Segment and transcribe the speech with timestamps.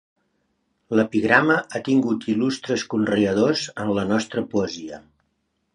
[0.99, 5.03] L'epigrama ha tingut il·lustres conreadors en la nostra poesia.